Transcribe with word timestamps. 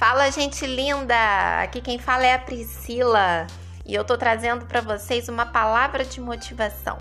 Fala, 0.00 0.30
gente 0.30 0.66
linda! 0.66 1.60
Aqui 1.62 1.78
quem 1.82 1.98
fala 1.98 2.24
é 2.24 2.32
a 2.32 2.38
Priscila 2.38 3.46
e 3.84 3.94
eu 3.94 4.02
tô 4.02 4.16
trazendo 4.16 4.64
para 4.64 4.80
vocês 4.80 5.28
uma 5.28 5.44
palavra 5.44 6.06
de 6.06 6.22
motivação. 6.22 6.96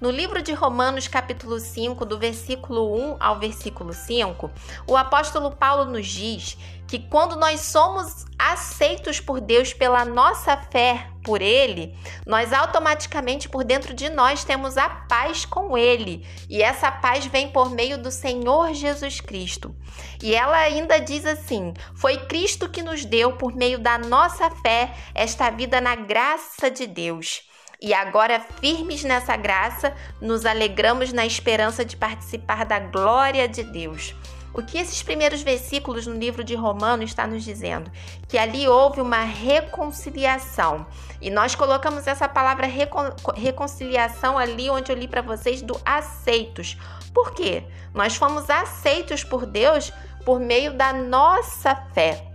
No 0.00 0.12
livro 0.12 0.40
de 0.40 0.52
Romanos, 0.52 1.08
capítulo 1.08 1.58
5, 1.58 2.04
do 2.04 2.16
versículo 2.16 3.14
1 3.14 3.16
ao 3.18 3.40
versículo 3.40 3.92
5, 3.92 4.48
o 4.86 4.96
apóstolo 4.96 5.50
Paulo 5.50 5.86
nos 5.86 6.06
diz 6.06 6.56
que 6.86 7.00
quando 7.00 7.34
nós 7.34 7.62
somos 7.62 8.24
aceitos 8.38 9.18
por 9.18 9.40
Deus 9.40 9.72
pela 9.72 10.04
nossa 10.04 10.56
fé 10.56 11.10
por 11.26 11.42
Ele, 11.42 11.92
nós 12.24 12.52
automaticamente 12.52 13.48
por 13.48 13.64
dentro 13.64 13.92
de 13.92 14.08
nós 14.08 14.44
temos 14.44 14.78
a 14.78 14.88
paz 14.88 15.44
com 15.44 15.76
Ele. 15.76 16.24
E 16.48 16.62
essa 16.62 16.88
paz 16.88 17.26
vem 17.26 17.48
por 17.48 17.68
meio 17.68 17.98
do 17.98 18.12
Senhor 18.12 18.72
Jesus 18.72 19.20
Cristo. 19.20 19.74
E 20.22 20.36
ela 20.36 20.56
ainda 20.56 21.00
diz 21.00 21.26
assim: 21.26 21.74
Foi 21.96 22.16
Cristo 22.26 22.68
que 22.68 22.80
nos 22.80 23.04
deu, 23.04 23.32
por 23.32 23.56
meio 23.56 23.80
da 23.80 23.98
nossa 23.98 24.48
fé, 24.50 24.94
esta 25.12 25.50
vida 25.50 25.80
na 25.80 25.96
graça 25.96 26.70
de 26.70 26.86
Deus. 26.86 27.42
E 27.82 27.92
agora, 27.92 28.40
firmes 28.60 29.02
nessa 29.02 29.36
graça, 29.36 29.94
nos 30.20 30.46
alegramos 30.46 31.12
na 31.12 31.26
esperança 31.26 31.84
de 31.84 31.96
participar 31.96 32.64
da 32.64 32.78
glória 32.78 33.48
de 33.48 33.64
Deus. 33.64 34.14
O 34.56 34.62
que 34.62 34.78
esses 34.78 35.02
primeiros 35.02 35.42
versículos 35.42 36.06
no 36.06 36.14
livro 36.14 36.42
de 36.42 36.54
Romanos 36.54 37.10
está 37.10 37.26
nos 37.26 37.44
dizendo? 37.44 37.92
Que 38.26 38.38
ali 38.38 38.66
houve 38.66 39.02
uma 39.02 39.20
reconciliação. 39.22 40.86
E 41.20 41.28
nós 41.28 41.54
colocamos 41.54 42.06
essa 42.06 42.26
palavra 42.26 42.66
recon 42.66 43.10
reconciliação 43.34 44.38
ali 44.38 44.70
onde 44.70 44.90
eu 44.90 44.96
li 44.96 45.06
para 45.06 45.20
vocês 45.20 45.60
do 45.60 45.78
aceitos. 45.84 46.78
Por 47.12 47.34
quê? 47.34 47.64
Nós 47.92 48.16
fomos 48.16 48.48
aceitos 48.48 49.22
por 49.22 49.44
Deus 49.44 49.92
por 50.24 50.40
meio 50.40 50.72
da 50.72 50.90
nossa 50.90 51.76
fé. 51.92 52.26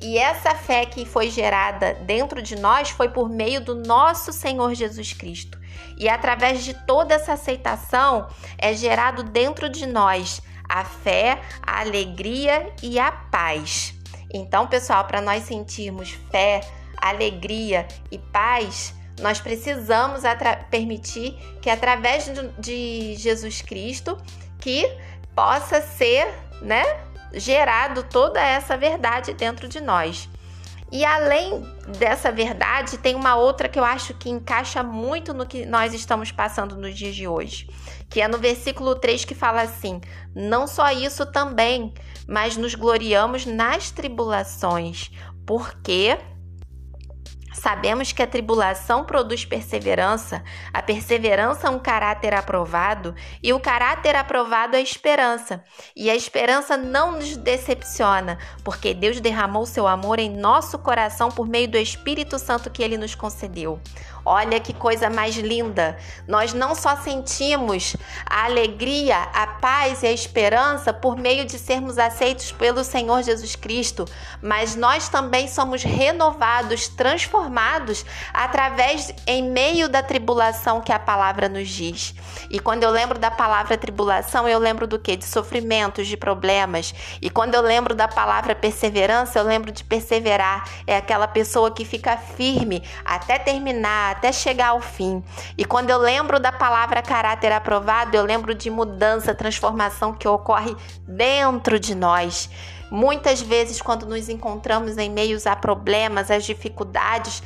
E 0.00 0.18
essa 0.18 0.54
fé 0.54 0.86
que 0.86 1.04
foi 1.04 1.30
gerada 1.30 1.94
dentro 1.94 2.40
de 2.40 2.54
nós 2.54 2.90
foi 2.90 3.08
por 3.08 3.28
meio 3.28 3.60
do 3.60 3.74
nosso 3.74 4.32
Senhor 4.32 4.72
Jesus 4.72 5.12
Cristo. 5.12 5.58
E 5.96 6.08
através 6.08 6.62
de 6.62 6.74
toda 6.86 7.14
essa 7.14 7.32
aceitação 7.32 8.28
é 8.56 8.72
gerado 8.72 9.24
dentro 9.24 9.68
de 9.68 9.84
nós 9.84 10.40
a 10.68 10.84
fé, 10.84 11.40
a 11.62 11.80
alegria 11.80 12.72
e 12.82 12.98
a 12.98 13.10
paz. 13.10 13.94
Então, 14.32 14.66
pessoal, 14.66 15.04
para 15.04 15.20
nós 15.20 15.44
sentirmos 15.44 16.10
fé, 16.30 16.60
alegria 16.96 17.86
e 18.10 18.18
paz, 18.18 18.94
nós 19.20 19.40
precisamos 19.40 20.22
permitir 20.70 21.32
que 21.60 21.70
através 21.70 22.30
de 22.58 23.14
Jesus 23.16 23.62
Cristo 23.62 24.16
que 24.60 24.86
possa 25.34 25.80
ser, 25.80 26.28
né, 26.60 26.84
gerado 27.32 28.02
toda 28.02 28.40
essa 28.40 28.76
verdade 28.76 29.34
dentro 29.34 29.68
de 29.68 29.80
nós. 29.80 30.28
E 30.90 31.04
além 31.04 31.62
dessa 31.98 32.32
verdade, 32.32 32.96
tem 32.98 33.14
uma 33.14 33.36
outra 33.36 33.68
que 33.68 33.78
eu 33.78 33.84
acho 33.84 34.14
que 34.14 34.30
encaixa 34.30 34.82
muito 34.82 35.34
no 35.34 35.46
que 35.46 35.66
nós 35.66 35.92
estamos 35.92 36.32
passando 36.32 36.76
nos 36.76 36.96
dias 36.96 37.14
de 37.14 37.28
hoje, 37.28 37.68
que 38.08 38.20
é 38.20 38.28
no 38.28 38.38
versículo 38.38 38.94
3 38.94 39.24
que 39.24 39.34
fala 39.34 39.62
assim: 39.62 40.00
Não 40.34 40.66
só 40.66 40.90
isso 40.90 41.26
também, 41.26 41.92
mas 42.26 42.56
nos 42.56 42.74
gloriamos 42.74 43.44
nas 43.44 43.90
tribulações, 43.90 45.10
porque 45.46 46.18
Sabemos 47.58 48.12
que 48.12 48.22
a 48.22 48.26
tribulação 48.26 49.04
produz 49.04 49.44
perseverança, 49.44 50.44
a 50.72 50.80
perseverança 50.80 51.66
é 51.66 51.70
um 51.70 51.78
caráter 51.80 52.32
aprovado, 52.32 53.16
e 53.42 53.52
o 53.52 53.58
caráter 53.58 54.14
aprovado 54.14 54.76
é 54.76 54.78
a 54.78 54.82
esperança. 54.82 55.64
E 55.96 56.08
a 56.08 56.14
esperança 56.14 56.76
não 56.76 57.16
nos 57.16 57.36
decepciona, 57.36 58.38
porque 58.62 58.94
Deus 58.94 59.20
derramou 59.20 59.66
seu 59.66 59.88
amor 59.88 60.20
em 60.20 60.30
nosso 60.30 60.78
coração 60.78 61.30
por 61.32 61.48
meio 61.48 61.66
do 61.66 61.76
Espírito 61.76 62.38
Santo 62.38 62.70
que 62.70 62.80
ele 62.80 62.96
nos 62.96 63.16
concedeu. 63.16 63.80
Olha 64.30 64.60
que 64.60 64.74
coisa 64.74 65.08
mais 65.08 65.36
linda! 65.36 65.96
Nós 66.26 66.52
não 66.52 66.74
só 66.74 66.96
sentimos 66.96 67.96
a 68.26 68.44
alegria, 68.44 69.16
a 69.16 69.46
paz 69.46 70.02
e 70.02 70.06
a 70.06 70.12
esperança 70.12 70.92
por 70.92 71.16
meio 71.16 71.46
de 71.46 71.58
sermos 71.58 71.96
aceitos 71.96 72.52
pelo 72.52 72.84
Senhor 72.84 73.22
Jesus 73.22 73.56
Cristo, 73.56 74.04
mas 74.42 74.76
nós 74.76 75.08
também 75.08 75.48
somos 75.48 75.82
renovados, 75.82 76.88
transformados 76.88 78.04
através 78.34 79.14
em 79.26 79.42
meio 79.50 79.88
da 79.88 80.02
tribulação 80.02 80.82
que 80.82 80.92
a 80.92 80.98
palavra 80.98 81.48
nos 81.48 81.70
diz. 81.70 82.14
E 82.50 82.60
quando 82.60 82.82
eu 82.82 82.90
lembro 82.90 83.18
da 83.18 83.30
palavra 83.30 83.78
tribulação, 83.78 84.46
eu 84.46 84.58
lembro 84.58 84.86
do 84.86 84.98
que? 84.98 85.16
De 85.16 85.24
sofrimentos, 85.24 86.06
de 86.06 86.18
problemas. 86.18 86.94
E 87.22 87.30
quando 87.30 87.54
eu 87.54 87.62
lembro 87.62 87.94
da 87.94 88.06
palavra 88.06 88.54
perseverança, 88.54 89.38
eu 89.38 89.44
lembro 89.44 89.72
de 89.72 89.82
perseverar. 89.84 90.68
É 90.86 90.98
aquela 90.98 91.26
pessoa 91.26 91.70
que 91.70 91.86
fica 91.86 92.18
firme 92.18 92.82
até 93.06 93.38
terminar, 93.38 94.17
até 94.18 94.32
chegar 94.32 94.70
ao 94.70 94.80
fim. 94.80 95.22
E 95.56 95.64
quando 95.64 95.90
eu 95.90 95.98
lembro 95.98 96.40
da 96.40 96.50
palavra 96.50 97.00
caráter 97.00 97.52
aprovado, 97.52 98.16
eu 98.16 98.24
lembro 98.24 98.54
de 98.54 98.68
mudança, 98.68 99.34
transformação 99.34 100.12
que 100.12 100.26
ocorre 100.26 100.76
dentro 101.06 101.78
de 101.78 101.94
nós. 101.94 102.50
Muitas 102.90 103.40
vezes, 103.40 103.80
quando 103.80 104.06
nos 104.06 104.28
encontramos 104.28 104.98
em 104.98 105.10
meios 105.10 105.46
a 105.46 105.54
problemas, 105.54 106.30
as 106.30 106.44
dificuldades, 106.44 107.42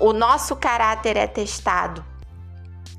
o 0.00 0.12
nosso 0.12 0.56
caráter 0.56 1.16
é 1.16 1.26
testado. 1.26 2.04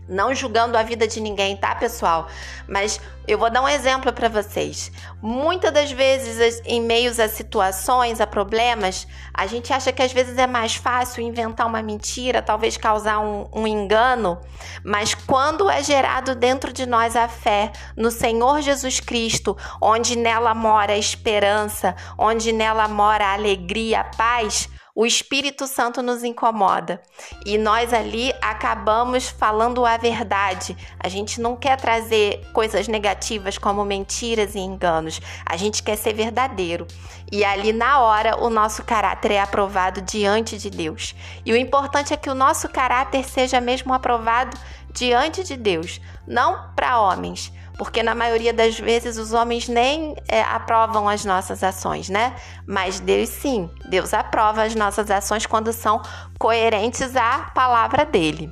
Não 0.08 0.34
julgando 0.34 0.78
a 0.78 0.84
vida 0.84 1.08
de 1.08 1.20
ninguém, 1.20 1.58
tá, 1.58 1.74
pessoal? 1.74 2.28
Mas 2.68 3.00
eu 3.28 3.40
vou 3.40 3.50
dar 3.50 3.62
um 3.64 3.68
exemplo 3.68 4.14
para 4.14 4.30
vocês. 4.30 4.92
Muitas 5.20 5.74
das 5.74 5.92
vezes, 5.92 6.62
em 6.64 6.80
meios 6.80 7.20
a 7.20 7.28
situações, 7.28 8.22
a 8.22 8.28
problemas, 8.28 9.08
a 9.34 9.48
gente 9.48 9.74
acha 9.74 9.92
que 9.92 10.04
às 10.04 10.14
vezes 10.14 10.38
é 10.38 10.46
mais 10.46 10.76
fácil 10.76 11.24
inventar 11.24 11.66
uma 11.66 11.82
mentira, 11.82 12.42
talvez 12.42 12.78
causar 12.78 13.20
um, 13.20 13.48
um 13.52 13.66
engano, 13.66 14.40
mas 14.84 15.16
quando 15.16 15.70
é 15.70 15.82
gerado 15.82 16.36
dentro 16.36 16.72
de 16.72 16.86
nós 16.86 17.16
a 17.16 17.28
fé 17.28 17.72
no 17.98 18.12
Senhor 18.12 18.62
Jesus 18.62 19.00
Cristo, 19.00 19.58
onde 19.82 20.16
nela 20.16 20.54
mora 20.54 20.94
a 20.94 20.98
esperança, 20.98 21.96
onde 22.18 22.52
nela 22.52 22.88
mora 22.88 23.26
a 23.26 23.34
alegria, 23.34 24.02
a 24.02 24.04
paz, 24.04 24.70
o 24.96 25.06
Espírito 25.06 25.68
Santo 25.68 26.02
nos 26.02 26.24
incomoda 26.24 27.02
e 27.46 27.58
nós 27.58 27.94
ali 27.94 28.34
acabamos 28.42 29.28
falando 29.28 29.86
a 29.86 29.98
verdade. 29.98 30.76
A 30.98 31.10
gente 31.10 31.42
não 31.42 31.58
quer 31.58 31.76
trazer 31.76 32.50
coisas 32.54 32.88
negativas 32.88 33.58
como 33.58 33.84
mentiras 33.84 34.56
e 34.56 34.60
enganos. 34.60 35.20
A 35.46 35.58
gente 35.58 35.84
quer 35.84 35.98
ser 35.98 36.14
verdadeiro. 36.14 36.88
E 37.30 37.44
ali 37.44 37.74
na 37.74 38.00
hora 38.00 38.42
o 38.42 38.50
nosso 38.50 38.86
caráter 38.86 39.32
é 39.32 39.42
aprovado 39.42 40.02
diante 40.02 40.58
de 40.58 40.70
Deus. 40.70 41.14
E 41.46 41.52
o 41.52 41.58
importante 41.58 42.14
é 42.14 42.18
que 42.18 42.30
o 42.30 42.36
nosso 42.36 42.70
caráter 42.70 43.26
seja 43.26 43.60
mesmo 43.60 43.94
aprovado 43.94 44.58
diante 44.94 45.44
de 45.44 45.58
Deus, 45.58 46.00
não 46.26 46.70
para 46.74 47.02
homens, 47.02 47.52
porque 47.78 48.02
na 48.02 48.16
maioria 48.16 48.54
das 48.54 48.80
vezes 48.80 49.18
os 49.18 49.34
homens 49.34 49.68
nem 49.68 50.16
é, 50.28 50.42
aprovam 50.42 51.08
as 51.08 51.26
nossas 51.26 51.64
ações, 51.64 52.10
né? 52.10 52.36
Mas 52.66 53.00
Deus 53.00 53.30
sim, 53.30 53.70
Deus 53.90 54.14
aprova 54.14 54.64
as 54.64 54.76
nossas 54.76 55.10
ações 55.12 55.46
quando 55.46 55.72
são 55.74 56.02
coerentes 56.38 57.16
à 57.16 57.52
palavra 57.54 58.06
dele. 58.06 58.52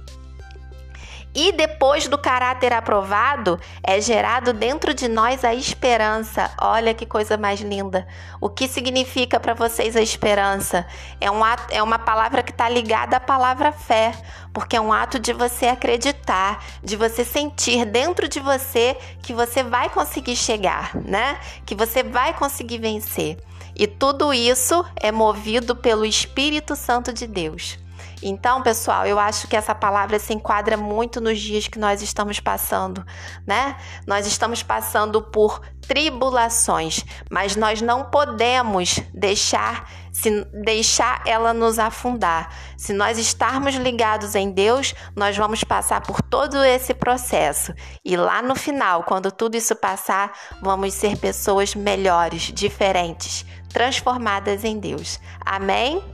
E 1.36 1.52
depois 1.52 2.08
do 2.08 2.16
caráter 2.16 2.72
aprovado, 2.74 3.60
é 3.84 4.00
gerado 4.00 4.54
dentro 4.54 4.94
de 4.94 5.08
nós 5.08 5.44
a 5.44 5.54
esperança. 5.54 6.52
Olha 6.62 6.94
que 6.94 7.08
coisa 7.08 7.38
mais 7.38 7.60
linda. 7.60 8.08
O 8.40 8.50
que 8.50 8.68
significa 8.68 9.40
para 9.40 9.56
vocês 9.56 9.96
a 9.96 10.02
esperança? 10.02 10.86
É, 11.20 11.32
um 11.32 11.44
ato, 11.44 11.74
é 11.74 11.82
uma 11.82 11.98
palavra 11.98 12.44
que 12.44 12.52
está 12.52 12.70
ligada 12.70 13.18
à 13.18 13.20
palavra 13.20 13.72
fé, 13.72 14.14
porque 14.54 14.76
é 14.76 14.82
um 14.82 14.94
ato 14.94 15.18
de 15.18 15.34
você 15.34 15.66
acreditar, 15.66 16.64
de 16.84 16.96
você 16.96 17.26
sentir 17.26 17.84
dentro 17.86 18.28
de 18.28 18.40
você 18.40 18.96
que 19.24 19.34
você 19.34 19.64
vai 19.64 19.90
conseguir 19.90 20.36
chegar, 20.36 20.96
né? 20.96 21.40
Que 21.66 21.74
você 21.74 22.04
vai 22.04 22.36
conseguir 22.36 22.78
vencer. 22.78 23.40
E 23.76 23.88
tudo 23.88 24.32
isso 24.32 24.86
é 24.96 25.12
movido 25.12 25.76
pelo 25.76 26.06
Espírito 26.06 26.76
Santo 26.76 27.12
de 27.12 27.26
Deus. 27.26 27.83
Então, 28.24 28.62
pessoal, 28.62 29.06
eu 29.06 29.20
acho 29.20 29.48
que 29.48 29.56
essa 29.56 29.76
palavra 29.76 30.18
se 30.18 30.34
enquadra 30.34 30.78
muito 30.78 31.20
nos 31.20 31.40
dias 31.40 31.68
que 31.68 31.78
nós 31.78 32.02
estamos 32.02 32.40
passando, 32.40 33.06
né? 33.46 33.76
Nós 34.08 34.26
estamos 34.26 34.64
passando 34.64 35.22
por 35.22 35.60
tribulações, 35.82 37.04
mas 37.30 37.58
nós 37.58 37.82
não 37.82 38.06
podemos 38.06 39.02
deixar 39.14 39.90
se 40.14 40.46
deixar 40.64 41.24
ela 41.26 41.54
nos 41.54 41.80
afundar. 41.80 42.50
Se 42.78 42.94
nós 42.94 43.18
estarmos 43.18 43.76
ligados 43.76 44.36
em 44.36 44.52
Deus, 44.52 44.94
nós 45.16 45.36
vamos 45.36 45.64
passar 45.64 46.02
por 46.02 46.22
todo 46.22 46.64
esse 46.64 46.94
processo. 46.94 47.74
E 48.06 48.16
lá 48.16 48.42
no 48.42 48.56
final, 48.56 49.04
quando 49.04 49.32
tudo 49.32 49.58
isso 49.58 49.76
passar, 49.76 50.32
vamos 50.62 50.94
ser 50.94 51.18
pessoas 51.18 51.74
melhores, 51.74 52.44
diferentes, 52.44 53.44
transformadas 53.70 54.64
em 54.64 54.80
Deus. 54.80 55.20
Amém? 55.44 56.13